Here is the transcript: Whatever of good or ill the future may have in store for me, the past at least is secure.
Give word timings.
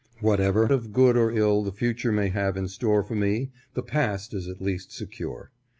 Whatever 0.19 0.63
of 0.63 0.91
good 0.91 1.15
or 1.15 1.29
ill 1.31 1.61
the 1.61 1.71
future 1.71 2.11
may 2.11 2.29
have 2.29 2.57
in 2.57 2.67
store 2.67 3.03
for 3.03 3.13
me, 3.13 3.51
the 3.75 3.83
past 3.83 4.33
at 4.33 4.59
least 4.59 4.89
is 4.89 4.95
secure. 4.95 5.51